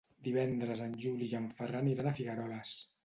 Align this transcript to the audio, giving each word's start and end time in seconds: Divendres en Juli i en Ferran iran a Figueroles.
Divendres 0.27 0.81
en 0.85 0.95
Juli 1.03 1.27
i 1.33 1.37
en 1.41 1.45
Ferran 1.59 1.93
iran 1.93 2.11
a 2.13 2.15
Figueroles. 2.21 2.73